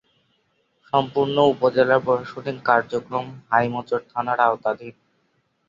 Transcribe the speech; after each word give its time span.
সম্পূর্ণ 0.93 1.35
উপজেলার 1.53 2.03
প্রশাসনিক 2.05 2.57
কার্যক্রম 2.65 3.25
হাইমচর 3.49 3.99
থানার 4.11 4.39
আওতাধীন। 4.47 4.95